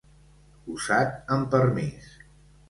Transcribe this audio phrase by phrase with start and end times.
[0.75, 2.09] Usat amb permís.